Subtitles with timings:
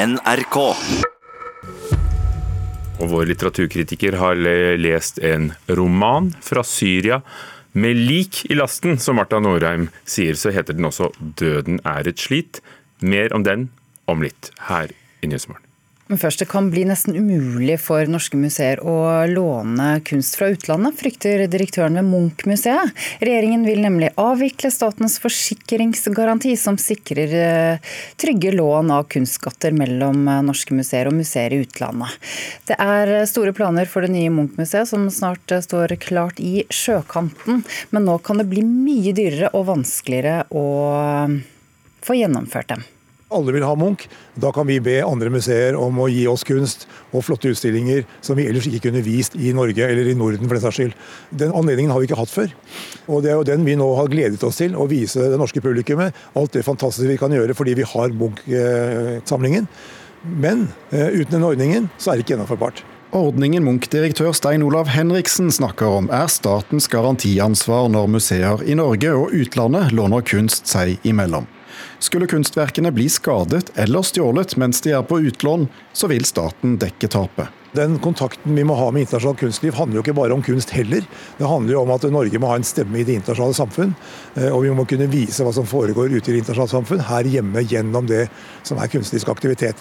[0.00, 0.56] NRK.
[3.00, 4.38] Og vår litteraturkritiker har
[4.80, 7.20] lest en roman fra Syria
[7.72, 8.96] med lik i lasten.
[8.96, 12.62] Som Marta Norheim sier, så heter den også 'Døden er et slit'.
[13.00, 13.68] Mer om den
[14.08, 14.88] om litt her
[15.22, 15.69] i Nyhetsmorgen.
[16.10, 18.94] Men først, det kan bli nesten umulig for norske museer å
[19.30, 22.96] låne kunst fra utlandet, frykter direktøren ved Munch-museet.
[23.22, 30.42] Regjeringen vil nemlig avvikle statens forsikringsgaranti, som sikrer eh, trygge lån av kunstskatter mellom eh,
[30.50, 32.18] norske museer og museer i utlandet.
[32.66, 37.62] Det er eh, store planer for det nye Munch-museet, som snart står klart i sjøkanten.
[37.94, 40.66] Men nå kan det bli mye dyrere og vanskeligere å
[42.02, 42.90] få gjennomført dem.
[43.30, 44.08] Alle vil ha Munch.
[44.42, 48.38] Da kan vi be andre museer om å gi oss kunst og flotte utstillinger som
[48.38, 50.96] vi ellers ikke kunne vist i Norge eller i Norden for den saks skyld.
[51.30, 52.50] Den anledningen har vi ikke hatt før.
[53.06, 55.62] Og det er jo den vi nå har gledet oss til, å vise det norske
[55.62, 59.70] publikummet alt det fantastiske vi kan gjøre fordi vi har Munch-samlingen.
[60.26, 62.82] Men eh, uten den ordningen så er det ikke gjennomførbart.
[63.16, 69.34] Ordningen Munch-direktør Stein Olav Henriksen snakker om, er statens garantiansvar når museer i Norge og
[69.34, 71.48] utlandet låner kunst seg imellom.
[71.98, 77.10] Skulle kunstverkene bli skadet eller stjålet mens de er på utlån, så vil staten dekke
[77.12, 77.56] tapet.
[77.72, 81.04] Den kontakten vi må ha med internasjonalt kunstliv handler jo ikke bare om kunst heller.
[81.38, 83.94] Det handler jo om at Norge må ha en stemme i det internasjonale samfunn.
[84.34, 87.30] eh, Og vi må kunne vise hva som foregår ute i det internasjonale samfunn, her
[87.30, 88.24] hjemme gjennom det
[88.66, 89.76] som er kunstnerisk aktivitet.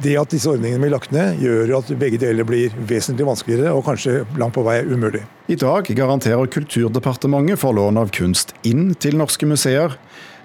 [0.00, 3.84] Det at disse ordningene blir lagt ned, gjør at begge deler blir vesentlig vanskeligere og
[3.84, 5.24] kanskje langt på vei umulig.
[5.48, 9.96] I dag garanterer Kulturdepartementet for lån av kunst inn til norske museer.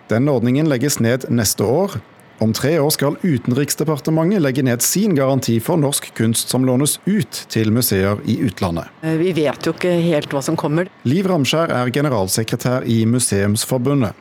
[0.09, 1.99] Den ordningen legges ned neste år.
[2.41, 7.43] Om tre år skal Utenriksdepartementet legge ned sin garanti for norsk kunst som lånes ut
[7.53, 8.89] til museer i utlandet.
[9.03, 10.89] Vi vet jo ikke helt hva som kommer.
[11.05, 14.17] Liv Ramskjær er generalsekretær i Museumsforbundet.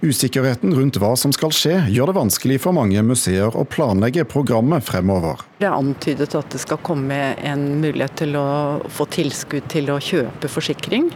[0.00, 4.84] Usikkerheten rundt hva som skal skje, gjør det vanskelig for mange museer å planlegge programmet
[4.84, 5.44] fremover.
[5.60, 8.48] Det er antydet at det skal komme en mulighet til å
[8.92, 11.10] få tilskudd til å kjøpe forsikring.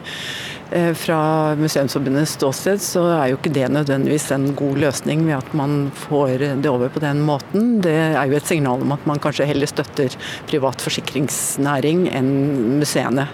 [0.71, 5.55] Eh, Fra Museumsforbundets ståsted så er jo ikke det nødvendigvis en god løsning ved at
[5.57, 7.81] man får det over på den måten.
[7.83, 10.15] Det er jo et signal om at man kanskje heller støtter
[10.51, 12.31] privat forsikringsnæring enn
[12.79, 13.27] museene.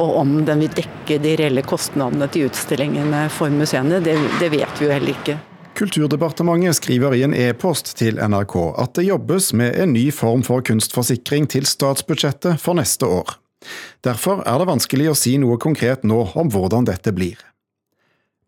[0.00, 4.80] Og om den vil dekke de reelle kostnadene til utstillingene for museene, det, det vet
[4.80, 5.36] vi jo heller ikke.
[5.74, 10.64] Kulturdepartementet skriver i en e-post til NRK at det jobbes med en ny form for
[10.64, 13.36] kunstforsikring til statsbudsjettet for neste år.
[14.06, 17.40] Derfor er det vanskelig å si noe konkret nå om hvordan dette blir.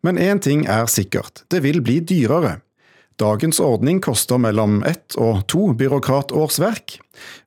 [0.05, 2.59] Men én ting er sikkert, det vil bli dyrere.
[3.17, 6.99] Dagens ordning koster mellom ett og to byråkratårsverk.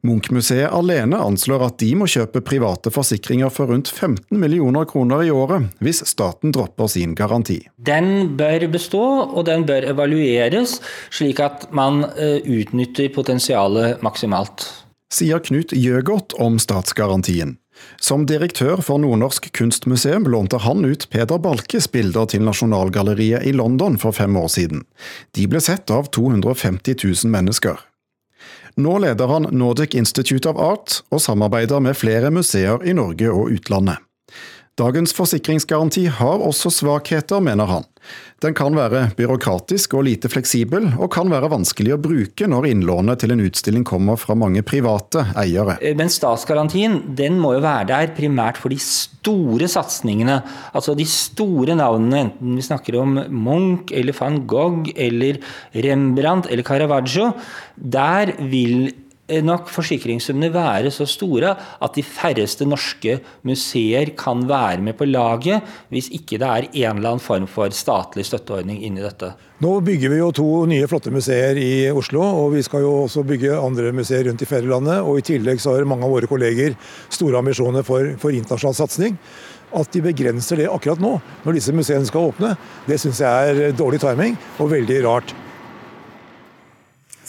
[0.03, 5.31] Munch-museet alene anslår at de må kjøpe private forsikringer for rundt 15 millioner kroner i
[5.31, 7.61] året hvis staten dropper sin garanti.
[7.79, 10.81] Den bør bestå, og den bør evalueres,
[11.15, 14.67] slik at man eh, utnytter potensialet maksimalt.
[15.11, 17.57] Sier Knut Gjøgodt om statsgarantien.
[18.01, 23.99] Som direktør for Nordnorsk kunstmuseum lånte han ut Peder Balkes bilder til Nasjonalgalleriet i London
[23.99, 24.85] for fem år siden.
[25.35, 27.81] De ble sett av 250 000 mennesker.
[28.81, 33.51] Nå leder han Nordic Institute of Art og samarbeider med flere museer i Norge og
[33.57, 33.99] utlandet.
[34.81, 37.85] Dagens forsikringsgaranti har også svakheter, mener han.
[38.41, 43.21] Den kan være byråkratisk og lite fleksibel, og kan være vanskelig å bruke når innlånet
[43.21, 45.77] til en utstilling kommer fra mange private eiere.
[45.85, 50.39] Eh, Men statsgarantien den må jo være der primært for de store satsingene.
[50.73, 55.43] Altså de store navnene, enten vi snakker om Munch eller van Gogh eller
[55.77, 57.35] Rembrandt eller Caravaggio.
[57.77, 58.95] Der vil
[59.45, 65.67] nok forsikringssummene være så store at de færreste norske museer kan være med på laget
[65.93, 69.33] hvis ikke det er en eller annen form for statlig støtteordning inni dette.
[69.61, 73.27] Nå bygger vi jo to nye flotte museer i Oslo, og vi skal jo også
[73.29, 75.03] bygge andre museer rundt i ferielandet.
[75.05, 76.79] Og i tillegg så har mange av våre kolleger
[77.13, 79.21] store ambisjoner for, for internasjonal satsing.
[79.77, 81.13] At de begrenser det akkurat nå,
[81.45, 82.55] når disse museene skal åpne,
[82.89, 85.37] det syns jeg er dårlig timing og veldig rart.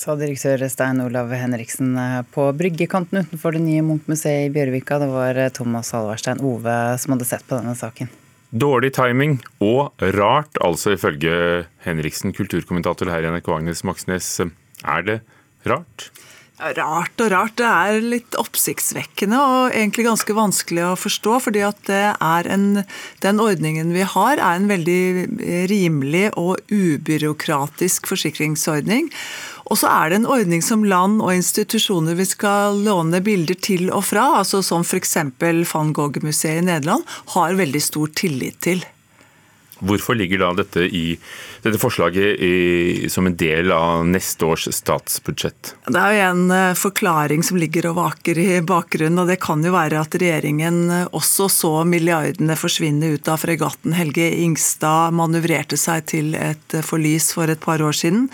[0.01, 1.93] Sa direktør Stein Olav Henriksen
[2.33, 4.97] på bryggekanten utenfor det nye Munch-museet i Bjørvika.
[4.97, 8.09] Det var Thomas Halvarstein Ove som hadde sett på denne saken.
[8.49, 14.31] Dårlig timing og rart, altså ifølge Henriksen, kulturkommentator her i NRK, Agnes Moxnes.
[14.81, 15.19] Er det
[15.69, 16.09] rart?
[16.61, 17.55] Ja, Rart og rart.
[17.57, 21.39] Det er litt oppsiktsvekkende og egentlig ganske vanskelig å forstå.
[21.41, 22.83] fordi at er en,
[23.19, 29.09] Den ordningen vi har, er en veldig rimelig og ubyråkratisk forsikringsordning.
[29.71, 33.87] Og så er det en ordning som land og institusjoner vi skal låne bilder til
[33.87, 35.15] og fra, altså som f.eks.
[35.71, 38.83] van Gogh-museet i Nederland, har veldig stor tillit til.
[39.81, 41.17] Hvorfor ligger da dette, i,
[41.63, 45.73] dette forslaget i, som en del av neste års statsbudsjett?
[45.87, 49.23] Det er jo en eh, forklaring som ligger og vaker i bakgrunnen.
[49.23, 53.95] og Det kan jo være at regjeringen eh, også så milliardene forsvinne ut av fregatten.
[53.97, 58.27] Helge Ingstad manøvrerte seg til et eh, forlis for et par år siden.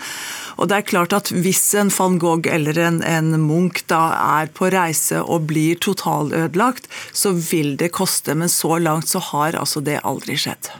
[0.58, 4.02] Og det er klart at Hvis en van Gogh eller en, en Munch da
[4.40, 8.36] er på reise og blir totalødelagt, så vil det koste.
[8.36, 10.72] Men så langt så har altså det aldri skjedd.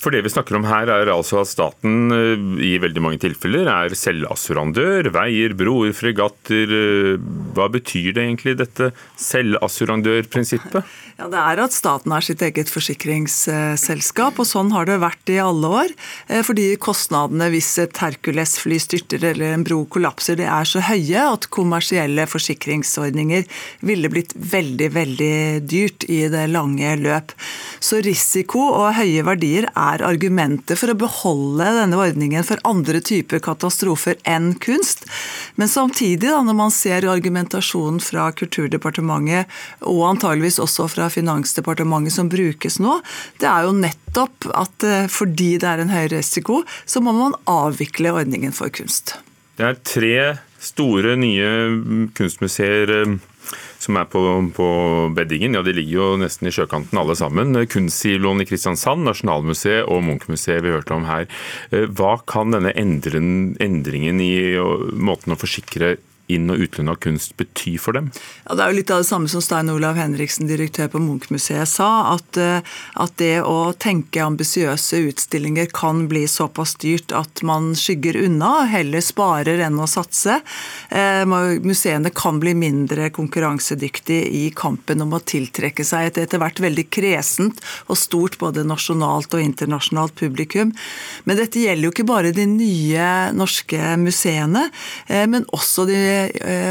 [0.00, 3.68] For det vi snakker om her er altså at staten eh, i veldig mange tilfeller
[3.68, 5.10] er selvassurandør.
[5.12, 6.72] Veier, broer, fregatter.
[6.72, 7.20] Eh,
[7.56, 8.92] hva betyr det egentlig, dette
[9.30, 10.80] selvassurandørprinsippet?
[11.20, 15.36] Ja, Det er at staten er sitt eget forsikringsselskap, og sånn har det vært i
[15.42, 15.90] alle år.
[16.32, 21.26] Eh, fordi kostnadene hvis et Hercules-fly styrter eller en bro kollapser, det er så høye
[21.34, 23.44] at kommersielle forsikringsordninger
[23.84, 25.36] ville blitt veldig, veldig
[25.68, 27.36] dyrt i det lange løp.
[27.84, 33.42] Så risiko og høye verdier er argumentet for å beholde denne ordningen for andre typer
[33.42, 35.02] katastrofer enn kunst.
[35.58, 39.50] Men samtidig, da, når man ser argumentasjonen fra Kulturdepartementet,
[39.90, 43.00] og antageligvis også fra Finansdepartementet som brukes nå,
[43.42, 47.36] det er jo nettopp at eh, fordi det er en høy risiko, så må man
[47.50, 49.16] avvikle ordningen for kunst.
[49.58, 50.14] Det er tre
[50.60, 51.50] store nye
[52.16, 53.18] kunstmuseer eh,
[53.80, 54.22] som er på,
[54.56, 54.68] på,
[55.16, 55.56] beddingen.
[55.56, 57.56] Ja, De ligger jo nesten i sjøkanten alle sammen.
[57.70, 61.26] Kunstsiloen i Kristiansand, Nasjonalmuseet og Munchmuseet vi hørte om her.
[61.72, 64.34] Eh, hva kan denne endringen i
[65.00, 65.96] måten å forsikre
[66.34, 68.10] inn- og utlån av kunst bety for dem?
[68.46, 71.68] Ja, det er jo litt av det samme som Stein Olav Henriksen, direktør på Munchmuseet,
[71.68, 72.14] sa.
[72.14, 72.60] At, eh,
[72.94, 79.04] at det å tenke ambisiøse utstillinger kan bli såpass dyrt at man skygger unna, heller
[79.04, 80.40] sparer enn å satse.
[80.90, 81.24] Eh,
[81.60, 86.86] museene kan bli mindre konkurransedyktige i kampen om å tiltrekke seg et etter hvert veldig
[86.90, 90.72] kresent og stort både nasjonalt og internasjonalt publikum.
[91.24, 94.68] Men dette gjelder jo ikke bare de nye norske museene,
[95.08, 96.00] eh, men også de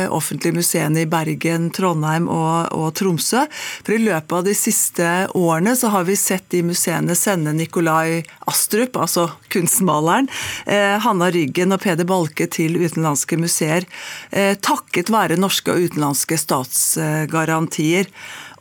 [0.10, 3.46] offentlige museene i Bergen, Trondheim og, og, Tromsø.
[3.84, 8.24] For I løpet av de siste årene så har vi sett de museene sende Nikolai
[8.50, 10.30] Astrup, altså kunstmaleren,
[10.66, 13.86] eh, Hanna Ryggen og Peder Balke til utenlandske museer,
[14.31, 18.10] eh, takket være norske og utenlandske statsgarantier.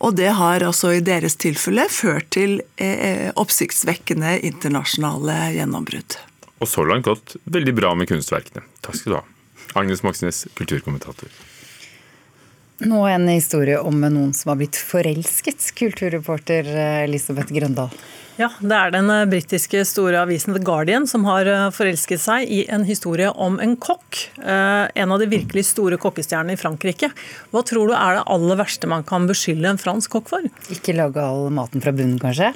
[0.00, 6.20] Og det har altså i deres tilfelle ført til eh, oppsiktsvekkende internasjonale gjennombrudd.
[6.58, 8.62] Og så langt gått veldig bra med kunstverkene.
[8.82, 9.26] Takk skal du ha.
[9.75, 11.29] Agnes Moxnes, kulturkommentator.
[12.79, 16.69] Nå en historie om noen som har blitt forelsket, kulturreporter
[17.05, 17.91] Elisabeth Grøndal.
[18.38, 22.46] Ja, det er den eh, britiske store avisen The Guardian som har eh, forelsket seg
[22.46, 24.20] i en historie om en kokk.
[24.38, 27.11] Eh, en av de virkelig store kokkestjernene i Frankrike.
[27.50, 30.46] Hva tror du er det aller verste man kan beskylde en fransk kokk for?
[30.70, 32.52] Ikke lage all maten fra bunnen, kanskje?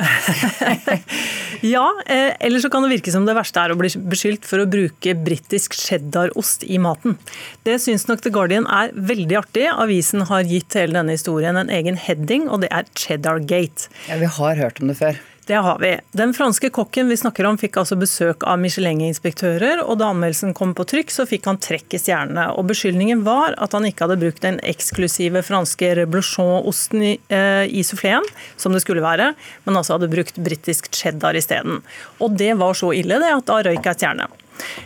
[1.74, 4.68] ja, eller så kan det virke som det verste er å bli beskyldt for å
[4.70, 7.18] bruke britisk cheddarost i maten.
[7.66, 9.66] Det syns nok The Guardian er veldig artig.
[9.74, 13.90] Avisen har gitt hele denne historien en egen heading, og det er Cheddargate.
[14.06, 15.18] Ja, Vi har hørt om det før.
[15.46, 15.96] Det har vi.
[16.12, 20.70] Den franske kokken vi snakker om fikk altså besøk av Michelin-inspektører, og da anmeldelsen kom
[20.78, 22.44] på trykk, så fikk han trekk i stjernene.
[22.54, 27.82] Og Beskyldningen var at han ikke hadde brukt den eksklusive franske reblochon-osten i, eh, i
[27.82, 28.22] souffleen,
[28.56, 29.32] som det skulle være,
[29.66, 31.82] men altså hadde brukt britisk cheddar isteden.
[32.22, 34.30] Og det var så ille det at da røyk ei stjerne.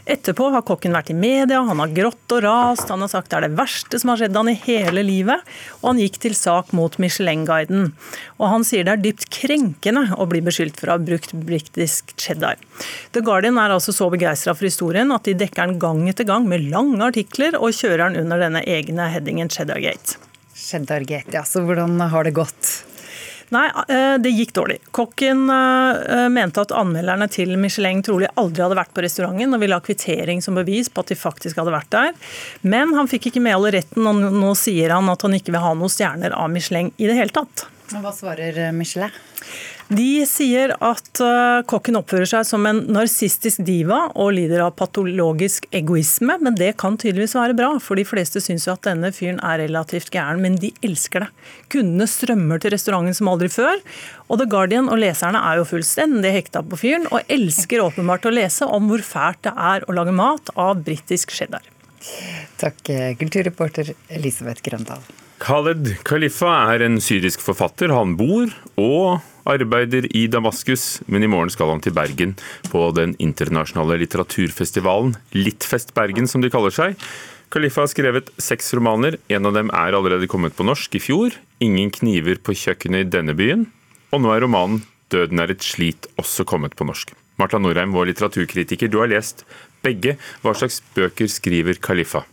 [0.07, 3.39] Etterpå har kokken vært i media, han har grått og rast, han har sagt det
[3.39, 5.43] er det verste som har skjedd han i hele livet,
[5.81, 7.93] og han gikk til sak mot Michelin-guiden.
[8.39, 12.15] Og han sier det er dypt krenkende å bli beskyldt for å ha brukt britisk
[12.21, 12.61] cheddar.
[13.13, 16.49] The Guardian er altså så begeistra for historien at de dekker den gang etter gang
[16.49, 20.21] med lange artikler, og kjører den under denne egne headingen Cheddargate.
[20.57, 21.45] Cheddargate, ja.
[21.45, 22.77] Så hvordan har det gått?
[23.55, 24.79] Nei, eh, det gikk dårlig.
[24.97, 29.79] Kokken eh, mente at anmelderne til Michelin trolig aldri hadde vært på restauranten, og ville
[29.79, 32.13] ha kvittering som bevis på at de faktisk hadde vært der.
[32.67, 35.63] Men han fikk ikke medhold i retten, og nå sier han at han ikke vil
[35.63, 37.69] ha noen stjerner av Michelin i det hele tatt.
[37.95, 39.15] Hva svarer Michelet?
[39.87, 45.69] De sier at eh, kokken oppfører seg som en narsistisk diva og lider av patologisk
[45.71, 49.39] egoisme, men det kan tydeligvis være bra, for de fleste syns jo at denne fyren
[49.47, 51.29] er relativt gæren, men de elsker det.
[51.71, 53.79] Kundene strømmer til restauranten som aldri før,
[54.27, 58.35] og The Guardian og leserne er jo fullstendig hekta på fyren, og elsker åpenbart å
[58.35, 61.63] lese om hvor fælt det er å lage mat av britisk cheddar.
[62.59, 65.07] Takk, eh, kulturreporter Elisabeth Grøndal.
[65.37, 67.93] Khaled Khalifa er en syrisk forfatter.
[67.93, 68.49] Han bor
[68.81, 72.33] og arbeider i Damaskus, men i morgen skal han til Bergen
[72.73, 76.97] på den internasjonale litteraturfestivalen Littfest Bergen, som de kaller seg.
[77.53, 79.19] Khalifa har skrevet seks romaner.
[79.29, 81.37] En av dem er allerede kommet på norsk i fjor.
[81.61, 83.69] 'Ingen kniver på kjøkkenet i denne byen'.
[84.13, 87.13] Og nå er romanen 'Døden er et slit' også kommet på norsk.
[87.39, 89.45] Marta Norheim, vår litteraturkritiker, du har lest
[89.85, 90.17] begge.
[90.41, 92.25] Hva slags bøker skriver Khalifa?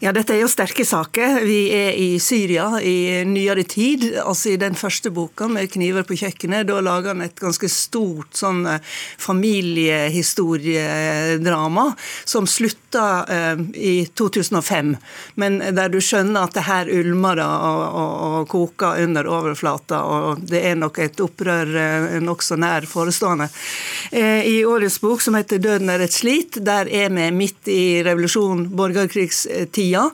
[0.00, 1.40] Ja, Dette er jo sterke saker.
[1.46, 4.18] Vi er i Syria i nyere tid.
[4.18, 8.36] altså I den første boka, med 'Kniver på kjøkkenet', da lager han et ganske stort
[8.36, 8.80] sånn eh,
[9.18, 11.94] familiehistoriedrama
[12.24, 14.96] som slutta eh, i 2005.
[15.34, 20.02] Men der du skjønner at det her ulmer da, og, og, og, koker under overflata,
[20.04, 23.48] og det er nok et opprør eh, nokså nær forestående.
[24.12, 28.02] Eh, I årets bok, som heter 'Døden er et slit', der er vi midt i
[28.06, 30.08] revolusjon, borgerkrigs tida.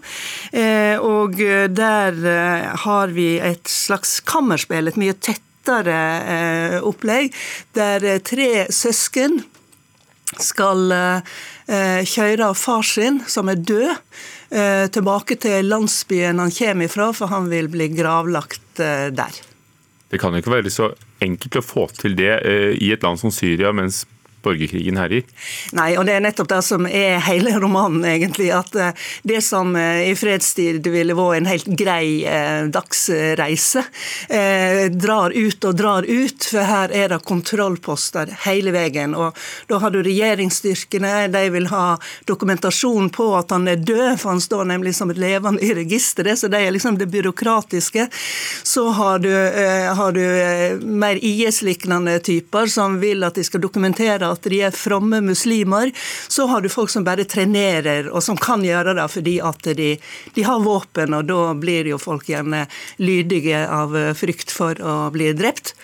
[0.53, 1.39] Eh, og
[1.75, 5.99] der eh, har vi et slags kammerspill, et mye tettere
[6.37, 7.35] eh, opplegg,
[7.77, 9.43] der tre søsken
[10.41, 10.91] skal
[12.11, 13.93] kjøre far sin, som er død,
[14.91, 19.39] tilbake til landsbyen han kommer ifra, for han vil bli gravlagt der.
[20.11, 20.89] Det kan jo ikke være så
[21.23, 22.33] enkelt å få til det
[22.83, 24.03] i et land som Syria, mens
[24.45, 25.25] borgerkrigen herjer?
[25.75, 28.51] Nei, og det er nettopp det som er hele romanen, egentlig.
[28.55, 33.85] At eh, det som eh, i fredstid ville vært en helt grei eh, dagsreise,
[34.95, 36.47] drar ut og drar ut.
[36.51, 39.15] For her er det kontrollposter hele veien.
[39.19, 39.37] Og
[39.71, 41.85] da har du regjeringsstyrkene, de vil ha
[42.29, 46.39] dokumentasjon på at han er død, for han står nemlig som et levende i registeret,
[46.41, 48.09] så de er liksom det byråkratiske.
[48.63, 49.31] Så har du,
[49.99, 50.25] har du
[50.85, 55.93] mer IS-liknende typer som vil at de skal dokumentere at de er fromme muslimer,
[56.29, 59.91] så har du folk som bare trenerer, og som kan gjøre det fordi at de,
[60.35, 62.67] de har våpen, og da blir jo folk gjerne
[63.03, 65.75] lydige av frykt for å bli drept.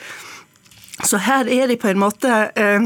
[1.07, 2.85] Så her er de på en måte eh,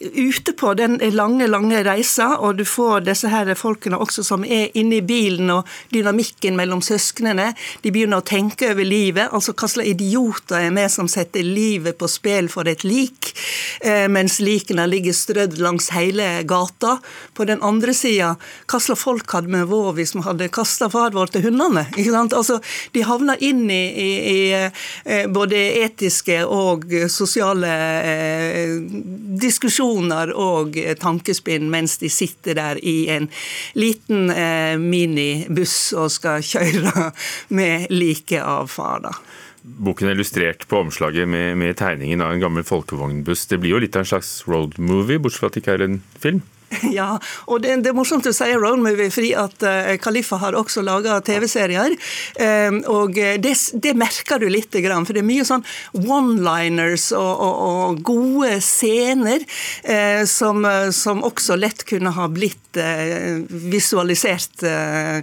[0.00, 4.70] ute på den lange, lange reisa, og du får disse her folkene også som er
[4.78, 7.50] inne i bilen, og dynamikken mellom søsknene.
[7.82, 9.32] De begynner å tenke over livet.
[9.32, 13.32] altså Hva slags idioter er vi som setter livet på spill for et lik,
[13.80, 16.98] eh, mens likene ligger strødd langs hele gata.
[17.34, 18.36] På den andre sida,
[18.70, 21.88] hva slags folk hadde vi vært hvis vi hadde kasta far vår til hundene?
[21.96, 22.36] ikke sant?
[22.38, 22.60] Altså,
[22.92, 27.74] De havner inn i, i, i eh, både etiske og sosiale
[28.06, 28.78] eh,
[29.38, 33.28] diskusjoner refleksjoner og tankespinn mens de sitter der i en
[33.74, 37.12] liten eh, minibuss og skal kjøre
[37.48, 39.00] med like av far.
[39.00, 39.12] da.
[39.62, 43.46] Boken er illustrert på omslaget med, med tegningen av en gammel folkevognbuss.
[43.48, 45.84] Det blir jo litt av en slags road movie, bortsett fra at det ikke er
[45.84, 46.42] en film?
[46.98, 47.16] Ja,
[47.48, 50.82] og det, det, er morsomt å si road movie, fordi at uh, Khalifa har også
[50.84, 51.96] laga TV-serier.
[52.38, 55.64] Um, og det, det, merker du litt, for det er mye sånn
[55.98, 59.44] one-liners og, og, og, gode scener
[59.88, 64.64] uh, som, som, også lett kunne ha blitt uh, visualisert,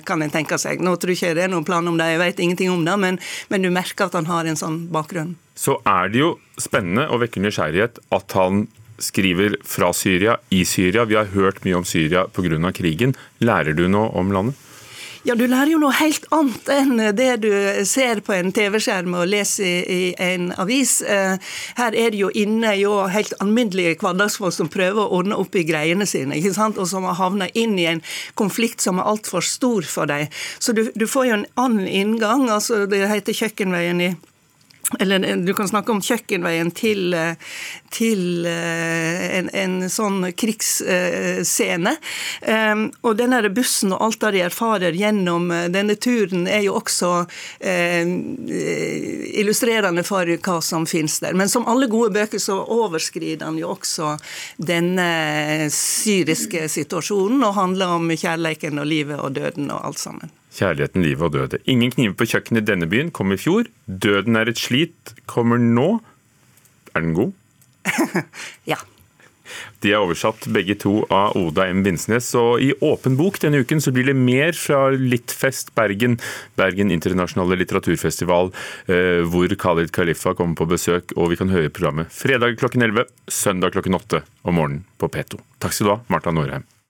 [0.05, 0.81] kan en tenke seg.
[0.83, 2.95] Nå tror jeg ikke det er noen plan om det, jeg vet ingenting om det,
[3.01, 3.19] men,
[3.51, 5.35] men du merker at han har en sånn bakgrunn.
[5.55, 8.65] Så er det jo spennende og vekker nysgjerrighet at han
[8.97, 11.05] skriver fra Syria, i Syria.
[11.05, 12.71] Vi har hørt mye om Syria pga.
[12.71, 13.15] krigen.
[13.39, 14.55] Lærer du noe om landet?
[15.25, 17.49] Ja, du lærer jo noe helt annet enn det du
[17.89, 20.99] ser på en TV-skjerm og leser i en avis.
[21.01, 21.39] Eh,
[21.79, 25.65] her er det jo inne jo helt alminnelige hverdagsfolk som prøver å ordne opp i
[25.65, 26.77] greiene sine, ikke sant?
[26.77, 28.03] og som har havna inn i en
[28.37, 30.29] konflikt som er altfor stor for dem.
[30.61, 32.45] Så du, du får jo en annen inngang.
[32.45, 34.13] altså Det heter Kjøkkenveien i
[34.99, 37.15] eller du kan snakke om kjøkkenveien til,
[37.93, 41.95] til eh, en, en, sånn krigsscene.
[42.41, 46.77] Ehm, og denne bussen og alt det de erfarer gjennom eh, denne turen, er jo
[46.77, 47.11] også
[47.59, 48.05] eh,
[49.41, 51.33] illustrerende for hva som finnes der.
[51.37, 54.15] Men som alle gode bøker så overskrider han jo også
[54.57, 60.33] denne syriske situasjonen og handler om kjærleiken og livet og døden og alt sammen.
[60.55, 61.59] Kjærligheten, livet og døde.
[61.67, 63.67] Ingen kniver på kjøkkenet i denne byen kom i fjor.
[63.85, 65.99] Døden er et slit kommer nå.
[66.95, 67.33] Er den god?
[68.71, 68.79] ja.
[69.83, 71.83] De er oversatt begge to av Oda M.
[71.85, 72.31] Vinsnes.
[72.39, 76.17] Og i Åpen bok denne uken så blir det mer fra Littfest Bergen,
[76.59, 78.53] Bergen internasjonale litteraturfestival,
[78.89, 81.13] eh, hvor Khalid Khalifa kommer på besøk.
[81.19, 85.41] Og vi kan høre programmet fredag klokken 11, søndag klokken 8 om morgenen på P2.
[85.59, 86.65] Takk skal du ha, Marta Norheim.